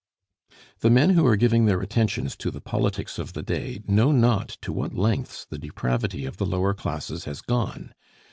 The 0.79 0.89
men 0.89 1.11
who 1.11 1.27
are 1.27 1.35
giving 1.35 1.65
their 1.65 1.79
attentions 1.79 2.35
to 2.37 2.49
the 2.49 2.59
politics 2.59 3.19
of 3.19 3.33
the 3.33 3.43
day 3.43 3.83
know 3.87 4.11
not 4.11 4.49
to 4.63 4.73
what 4.73 4.95
lengths 4.95 5.45
the 5.45 5.59
depravity 5.59 6.25
of 6.25 6.37
the 6.37 6.45
lower 6.47 6.73
classes 6.73 7.25
has 7.25 7.39
gone. 7.39 7.93